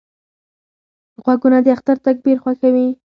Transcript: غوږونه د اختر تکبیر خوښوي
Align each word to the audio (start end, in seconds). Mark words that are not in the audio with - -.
غوږونه 1.23 1.57
د 1.65 1.67
اختر 1.75 1.95
تکبیر 2.07 2.37
خوښوي 2.43 2.87